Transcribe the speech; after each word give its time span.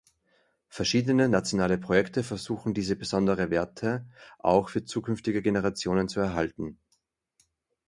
Verschiedene 0.67 1.29
nationale 1.29 1.77
Projekte 1.77 2.23
versuchen 2.23 2.73
diese 2.73 2.95
besondere 2.95 3.51
Werte 3.51 4.07
auch 4.39 4.69
für 4.69 4.83
zukünftige 4.83 5.43
Generationen 5.43 6.09
zu 6.09 6.19
erhalten. 6.19 6.79